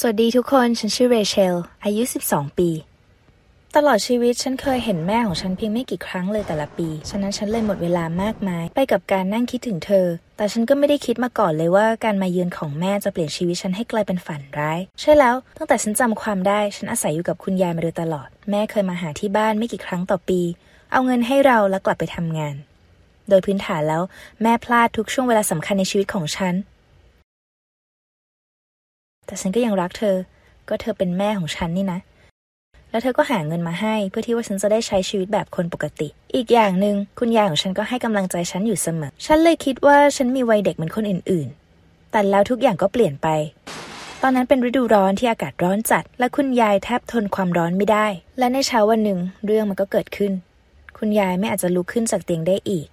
[0.00, 2.70] สวัสดีทุกคน ฉันชื่อเรเชล อายุ 12 ปี
[3.76, 10.06] ตลอดชีวิตฉันเคยเห็นแม่ของฉันเพียงไม่กี่ครั้งเลยแต่ละปี ฉะนั้นฉันเลยหมดเวลามากมาย ไปกับการนั่งคิดถึงเธอ
[10.36, 20.40] แต่ฉันก็ไม่ได้คิดมาก่อนเลยว่าการมาเยือนของแม่จะเปลี่ยนชีวิตฉันให้กลายเป็นฝันร้าย ใช่แล้ว ตั้งแต่ฉันจำความได้ ฉันอาศัยอยู่กับคุณยายมาโดยตลอด แม่เคยมาหาที่บ้านไม่กี่ครั้งต่อปี
[20.92, 22.54] เอาเงินให้เราแล้วกลับไปทำงาน
[23.28, 24.02] โดยพื้นฐานแล้ว
[24.42, 26.54] แม่พลาดทุกช่วงเวลาสำคัญในชีวิตของฉัน
[29.26, 30.16] แต่ฉันก็ยังรักเธอ
[30.68, 32.00] ก็เธอเป็นแม่ของฉันนี่นะ
[32.90, 43.28] แล้วเธอก็หาเงินมาให้ เพื่อที่ว่าฉันจะได้ใช้ชีวิตแบบคนปกติ อีกอย่างหนึ่งคุณยายของฉันก็ให้กำลังใจฉันอยู่เสมอ ฉันเลยคิดว่าฉันมีวัยเด็กเหมือนคนอื่นๆ แต่แล้วทุกอย่างก็เปลี่ยนไป
[44.22, 48.06] ตอนนั้นเป็นฤดูร้อนที่อากาศร้อนจัด และคุณยายแทบทนความร้อนไม่ได้
[48.38, 50.32] และในเช้าวันหนึ่งเรื่องมันก็เกิดขึ้น
[50.98, 52.86] คุณยายไม่อาจจะลุกขึ้นจากเตียงได้อีก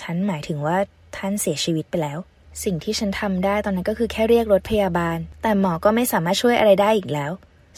[0.00, 0.76] ฉันหมายถึงว่า
[1.16, 2.18] ท่านเสียชีวิตไปแล้ว
[2.62, 7.32] สิ่งที่ฉันทำได้ตอนนั้นก็คือแค่เรียกรถพยาบาล แต่หมอก็ไม่สามารถช่วยอะไรได้อีกแล้ว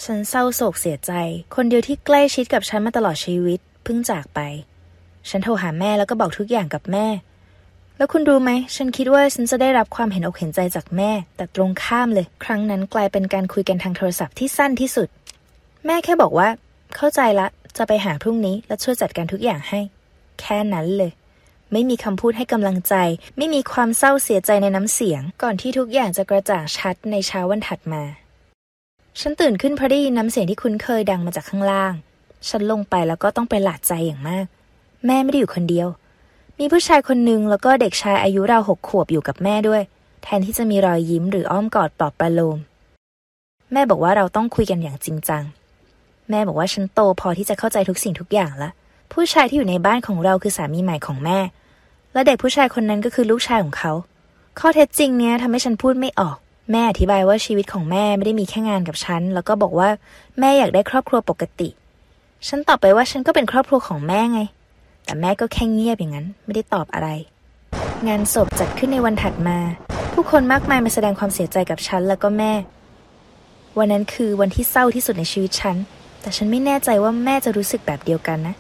[0.05, 1.13] ฉันเศร้าโศกเสียใจ
[1.55, 4.41] คนเดียวที่ใกล้ชิดกับฉันมาตลอดชีวิตเพิ่งจากไป
[5.31, 7.07] ฉันโทรหาแม่แล้วก็บอกทุกอย่างกับแม่
[7.97, 15.09] แล้วคุณรู้ไหม ฉันคิดว่าฉันจะได้รับความเห็นอกเห็นใจจากแม่ แต่ตรงข้ามเลย ครั้งนั้นกลายเป็นการคุยกันทางโทรศัพท์ที่สั้นที่สุด
[15.87, 16.49] แม่แค่บอกว่า
[16.97, 19.81] เข้าใจละ จะไปหาพรุ่งนี้แล้วช่วยจัดการทุกอย่างให้
[20.41, 21.13] แค่นั้นเลย
[21.73, 22.95] ไม่มีคำพูดให้กำลังใจ
[23.37, 28.03] ไม่มีความเศร้าเสียใจในน้ำเสียง ก่อนที่ทุกอย่างจะกระจ่างชัดในเช้าวันถัดมา
[29.21, 31.93] ฉันตื่นขึ้นเพราะได้ยินน้ำเสียงที่คุ้นเคยดังมาจากข้างล่าง
[32.49, 34.47] ฉันลงไปแล้วก็ต้องไปหลาดใจอย่างมาก
[35.07, 35.89] แม่ไม่ได้อยู่คนเดียว
[36.59, 39.83] มีผู้ชายคนหนึ่งแล้วก็เด็กชายอายุราวหกขวบอยู่กับแม่ด้วย
[40.23, 42.59] แทนที่จะมีรอยยิ้มหรืออ้อมกอดปลอบประโลม
[43.73, 45.43] แม่บอกว่าเราต้องคุยกันอย่างจริงจัง
[46.31, 48.71] แม่บอกว่าฉันโตพอที่จะเข้าใจทุกสิ่งทุกอย่างและ
[49.13, 51.39] ผู้ชายที่อยู่ในบ้านของเราคือสามีใหม่ของแม่
[52.13, 53.93] และเด็กผู้ชายคนนั้นก็คือลูกชายของเขา
[54.59, 56.37] ข้อเท็จจริงเนี้ยทำให้ฉันพูดไม่ออก
[56.73, 59.89] แม่อธิบายว่าชีวิตของแม่ไม่ได้มีแค่งานกับฉัน แล้วก็บอกว่า
[60.39, 61.69] แม่อยากได้ครอบครัวปกติ
[62.49, 64.41] ฉันตอบไปว่าฉันก็เป็นครอบครัวของแม่ไง
[65.05, 67.09] แต่แม่ก็แค่เงียบอย่างนั้น ไม่ได้ตอบอะไร
[68.09, 69.59] งานศพจัดขึ้นในวันถัดมา
[70.13, 72.53] ผู้คนมากมายมาแสดงความเสียใจกับฉันแล้วก็แม่
[73.79, 75.77] วันนั้นคือวันที่เศร้าที่สุดในชีวิตฉัน
[76.21, 78.55] แต่ฉันไม่แน่ใจว่าแม่จะรู้สึกแบบเดียวกันนะ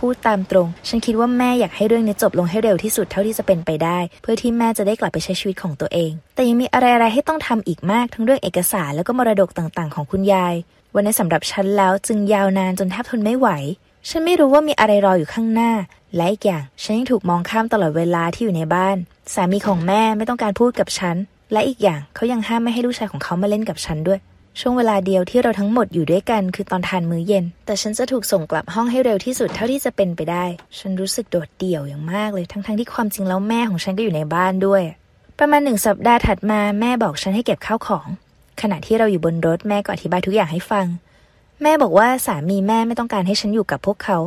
[0.00, 10.54] พูดตามตรง ฉันคิดว่าแม่อยากให้เรื่องนี้จบลงให้เร็วที่สุดเท่าที่จะเป็นไปได้ เพื่อที่แม่จะได้กลับไปใช้ชีวิตของตัวเอง แต่ยังมีอะไรๆให้ต้องทำอีกมากทั้งเรื่องเอกสารแล้วก็มรดกต่างๆ ของคุณยาย
[10.94, 13.48] วันนี้นสำหรับฉันแล้วจึงยาวนานจนแทบทนไม่ไหว
[14.08, 15.72] ฉันไม่รู้ว่ามีอะไรรออยู่ข้างหน้า
[16.16, 18.96] และอีกอย่างฉันยังถูกมองข้ามตลอดเวลาที่อยู่ในบ้าน
[19.34, 21.16] สามีของแม่ไม่ต้องการพูดกับฉัน
[21.52, 24.20] และอีกอย่างเขายังห้ามไม่ให้ลูกชายของเขามาเล่นกับฉันด้วย
[24.58, 30.44] ช่วงเวลาเดียวที่เราทั้งหมดอยู่ด้วยกันคือตอนทานมื้อเย็น แต่ฉันจะถูกส่งกลับห้องให้เร็วที่สุดเท่าที่จะเป็นไปได้
[30.78, 34.82] ฉันรู้สึกโดดเดี่ยวอย่างมากเลย ทั้งๆทที่ความจริงแล้วแม่ของฉันก็อยู่ในบ้านด้วย
[35.38, 38.06] ประมาณหนึ่งสัปดาห์ถัดมาแม่บอกฉันให้เก็บข้าวของ
[38.60, 40.86] ขณะที่เราอยู่บนรถแม่ก็อธิบายทุกอย่างให้ฟัง
[41.62, 44.18] แม่บอกว่าสามีแม่ไม่ต้องการให้ฉันอยู่กับพวกเขา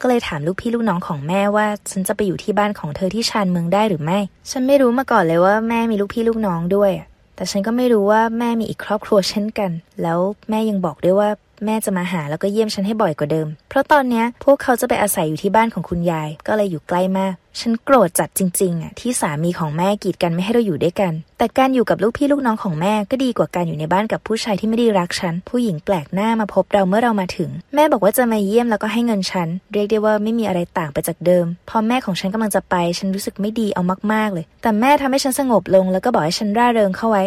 [0.00, 4.18] ก็เลยถามลูกพี่ลูกน้องของแม่ว่า ฉันจะไปอยู่ที่บ้านของเธอที่ชานเมืองได้หรือไม่
[4.50, 6.92] ฉันไม่รู้มาก่อนเลยว่าแม่มีลูกพี่ลูกน้องด้วย
[7.40, 9.70] แต่ฉันก็ไม่รู้ว่าแม่มีอีกครอบครัวเช่นกัน
[10.02, 10.18] แล้ว
[10.50, 11.30] แม่ยังบอกด้วยว่า
[11.64, 33.82] แม่จะมาหาแล้วก็เยี่ยมฉันให้บ่อยกว่าเดิม เพราะตอนเนี้ยพวกเขาจะไปอาศัยอยู่ที่บ้านของคุณยาย ก็เลยอยู่ใกล้มาก ฉันโกรธจัดจริงๆอะที่สามีของแม่กีดกันไม่ให้เราอยู่ด้วยกัน แต่การอยู่กับลูกพี่ลูกน้องของแม่ก็ดีกว่าการอยู่ในบ้านกับผู้ชายที่ไม่ได้รักฉัน ผู้หญิงแปลกหน้ามาพบเราเมื่อเรามาถึง แม่บอกว่าจะมาเยี่ยมแล้วก็ให้เงินฉัน เรียกได้ว่าไม่มีอะไรต่างไปจากเดิม พอแม่ของฉันกำลังจะไป ฉันรู้สึกไม่ดีเอา
[34.12, 37.24] มากๆเลย แต่แม่ทำให้ฉันสงบลงแล้วก็บอกให้ฉันร่าเริงเข้าไว้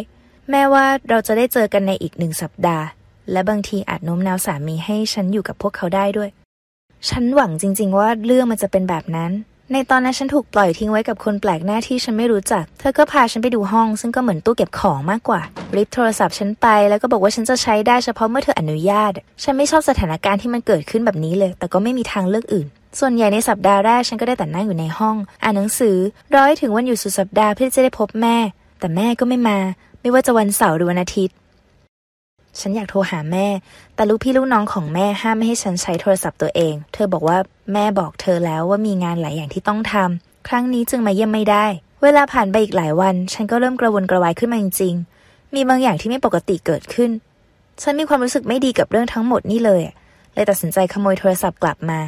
[0.52, 2.86] แม่ว่าเราจะได้เจอกันในอีกหนึ่งสัปดาห์
[3.32, 6.30] และบางทีอาจโน้มน้าวสามีให้ฉันอยู่กับพวกเขาได้ด้วย
[7.10, 9.32] ฉันหวังจริง ๆ ว่าเรื่องมันจะเป็นแบบนั้น
[9.74, 15.42] ในตอนนั้นฉันถูกปล่อยทิ้งไว้กับคนแปลกหน้าที่ฉันไม่รู้จัก เธอก็พาฉันไปดูห้อง ซึ่งก็เหมือนตู้เก็บของมากกว่า
[15.76, 19.12] ริบโทรศัพท์ฉันไปแล้วก็บอกว่าฉันจะใช้ได้เฉพาะเมื่อเธออนุญาต
[19.44, 22.68] ฉันไม่ชอบสถานการณ์ที่มันเกิดขึ้นแบบนี้เลย แต่ก็ไม่มีทางเลือกอื่น
[23.00, 25.98] ส่วนใหญ่ในสัปดาห์แรกฉันก็ได้แต่นั่งอยู่ในห้อง อ่านหนังสือ
[26.34, 28.38] รอให้ถึงวันหยุดสุดสัปดาห์เพื่อจะได้พบแม่
[28.80, 29.58] แต่แม่ก็ไม่มา
[30.02, 31.36] ไม่ว่าจะวันเสาร์หรือวันอาทิตย์
[32.60, 33.48] ฉันอยากโทรหาแม่
[33.96, 37.38] แต่ลูกพี่ลูกน้องของแม่ห้ามไม่ให้ฉันใช้โทรศัพท์ตัวเอง เธอบอกว่า
[37.74, 41.66] แม่บอกเธอแล้วว่ามีงานหลายอย่างที่ต้องทำ ครั้งนี้จึงมาเยี่ยมไม่ได้
[42.04, 47.12] เวลาผ่านไปอีกหลายวัน ฉันก็เริ่มกระวนกระวายขึ้นมาจริงๆ มีบางอย่างที่ไม่ปกติเกิดขึ้น
[47.82, 49.82] ฉันมีความรู้สึกไม่ดีกับเรื่องทั้งหมดนี่เลย
[50.34, 52.00] เลยตัดสินใจขโมยโทรศัพท์กลับมา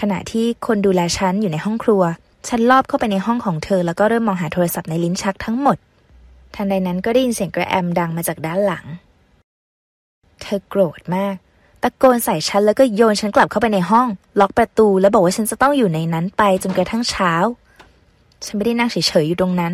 [0.00, 2.02] ขณะที่คนดูแลฉันอยู่ในห้องครัว
[2.48, 5.76] ฉันลอบเข้าไปในห้องของเธอ แล้วก็เริ่มมองหาโทรศัพท์ในลิ้นชักทั้งหมด
[6.54, 8.86] ทันใดนั้นก็ได้ยินเสียงกระแอมดังมาจากด้านหลัง
[10.42, 11.34] เธอโกรธมาก
[11.82, 14.08] ตะโกนใส่ฉันแล้วก็โยนฉันกลับเข้าไปในห้อง
[14.40, 17.32] ล็อกประตูแล้วบอกว่าฉันจะต้องอยู่ในนั้นไปจนกระทั่งเช้า
[18.46, 19.72] ฉันไม่ได้นั่งเฉยๆอยู่ตรงนั้น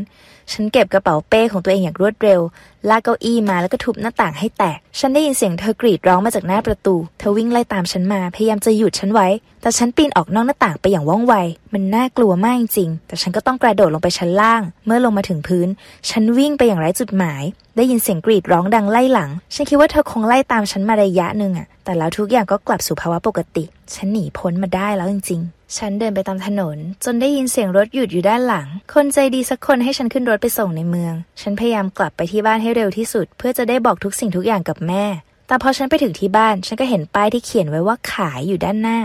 [0.52, 2.40] ฉันเก็บกระเป๋าเป้ของตัวเองอย่างรวดเร็ว
[2.88, 9.28] ลากเก้าอี้มาแล้วก็ทุบหน้าต่างให้แตก ฉันได้ยินเสียงเธอกรีดร้องมาจากหน้าประตู เธอวิ่งไล่ตามฉันมา พยายามจะหยุดฉันไว้
[9.62, 11.34] แต่ฉันปีนออกนอกหน้าต่างไปอย่างว่องไว
[11.72, 15.68] มันน่ากลัวมากจริงๆแต่ฉันก็ต้องกระโดดลงไปชั้นล่าง เมื่อลงมาถึงพื้น
[16.10, 17.42] ฉันวิ่งไปอย่างไร้จุดหมาย
[17.76, 23.64] ได้ยินเสียงกรีดร้องดังไล่หลัง ฉันคิดว่าเธอคงไล่ตามฉันมาระยะหนึ่งอะแต่แล้วทุกอย่างก็กลับสู่ภาวะปกติ
[23.94, 35.04] ฉันหนีพ้นมาได้แล้วจริงๆ ฉันเดินไปตามถนน จนได้ยินเสียงรถหยุดอยู่ด้านหลัง คนใจดีสักคนให้ฉันขึ้นรถไปส่งในเมือง ฉันพยายามกลับไปที่บ้านให้เร็วที่สุด เพื่อจะได้บอกทุกสิ่งทุกอย่างกับแม่
[35.46, 38.98] แต่พอฉันไปถึงที่บ้าน ฉันก็เห็นป้ายที่เขียนไว้ว่าขายอยู่ด้านหน้า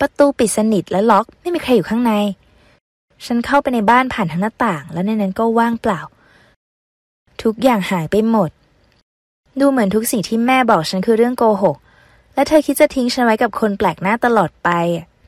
[0.00, 2.12] ประตูปิดสนิทและล็อกไม่มีใครอยู่ข้างใน
[3.26, 6.00] ฉันเข้าไปในบ้านผ่านทางหน้าต่าง แล้วในนั้นก็ว่างเปล่า
[7.42, 8.50] ทุกอย่างหายไปหมด
[9.60, 11.76] ดูเหมือนทุกสิ่งที่แม่บอกฉันคือเรื่องโกหก
[12.34, 14.70] และเธอคิดจะทิ้งฉันไว้กับคนแปลกหน้าตลอดไป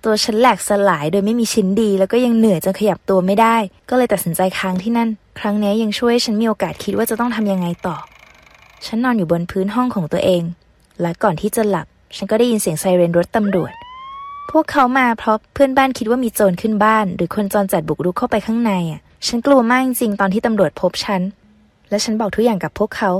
[0.04, 3.56] ตัวฉันแหลกสลายโดยไม่มีชิ้นดี แล้วก็ยังเหนื่อยจนขยับตัวไม่ได้
[3.88, 5.08] ก็เลยตัดสินใจค้างที่นั่น
[5.38, 7.96] ครั้งนี้ยังช่วยฉันมีโอกาสคิดว่าจะต้องทำยังไงต่อ
[8.86, 10.42] ฉันนอนอยู่บนพื้นห้องของตัวเอง
[11.00, 11.86] และก่อนที่จะหลับ
[12.16, 13.72] ฉันก็ได้ยินเสียงไซเรนรถตำรวจ
[14.50, 21.22] พวกเขามาเพราะเพื่อนบ้านคิดว่ามีโจรขึ้นบ้าน หรือคนจรจัดบุกรุกเข้าไปข้างในอะ ฉันกลัวมากจริงๆตอนที่ตำรวจพบฉัน
[21.90, 23.10] และฉันบอกทุกอย่างกับพวกเขา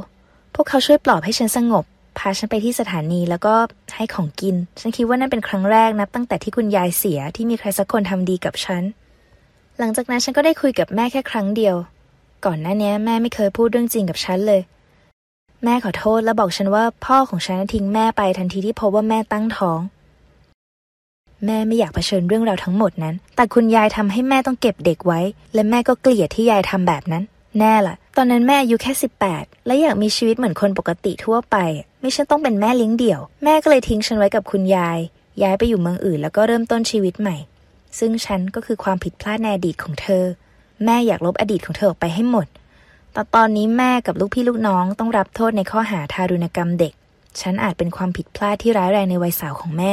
[0.54, 1.84] พวกเขาช่วยปลอบให้ฉันสงบ
[2.20, 3.54] พาฉันไปที่สถานีแล้วก็
[3.96, 8.82] ให้ของกิน ฉันคิดว่านั่นเป็นครั้งแรกนับตั้งแต่ที่คุณยายเสียที่มีใครสักคนทำดีกับฉัน
[9.78, 11.76] หลังจากนั้นฉันก็ได้คุยกับแม่แค่ครั้งเดียว
[12.44, 14.60] ก่อนหน้านี้แม่ไม่เคยพูดเรื่องจริงกับฉันเลย
[15.64, 19.80] แม่ขอโทษและบอกฉันว่าพ่อของฉันทิ้งแม่ไปทันทีที่พบว่าแม่ตั้งท้อง
[21.46, 25.20] แม่ไม่อยากเผชิญเรื่องราวทั้งหมดนั้น แต่คุณยายทำให้แม่ต้องเก็บเด็กไว้
[25.54, 27.24] และแม่ก็เกลียดที่ยายทำแบบนั้น
[27.58, 28.92] แน่ล่ะ ตอนนั้นแม่อายุแค่
[29.28, 31.56] 18 และอยากมีชีวิตเหมือนคนปกติทั่วไป
[32.00, 34.98] ไม่ใช่ต้องเป็นแม่เลี้ยงเดี่ยว แม่ก็เลยทิ้งฉันไว้กับคุณยาย
[35.42, 37.36] ย้ายไปอยู่เมืองอื่นแล้วก็เริ่มต้นชีวิตใหม่
[37.98, 40.24] ซึ่งฉันก็คือความผิดพลาดในอดีตของเธอ
[40.84, 42.46] แม่อยากลบอดีตของเธอออกไปให้หมด
[43.12, 46.92] แต่ตอนนี้แม่กับลูกพี่ลูกน้องต้องรับโทษในข้อหาทารุณกรรมเด็ก
[47.40, 49.92] ฉันอาจเป็นความผิดพลาดที่ร้ายแรงในวัยสาวของแม่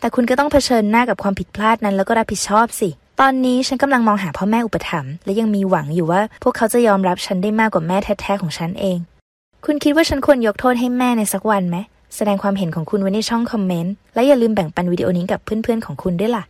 [0.00, 2.88] แต่คุณก็ต้องเผชิญหน้ากับความผิดพลาดนั้นแล้วก็รับผิดชอบสิ
[3.20, 8.98] ตอนนี้ฉันกำลังมองหาพ่อแม่อุปถัมภ์และยังมีหวังอยู่ว่า พวกเขาจะยอมรับฉันได้มากกว่าแม่แท้ๆของฉันเอง
[9.64, 11.76] คุณคิดว่าฉันควรยกโทษให้แม่ในสักวันไหม
[12.16, 16.44] แสดงความเห็นของคุณไว้ในช่องคอมเมนต์และอย่าลืมแบ่งปันวิดีโอนี้กับเพื่อนๆของคุณด้วยล่ะ